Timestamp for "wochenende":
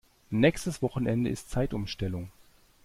0.81-1.29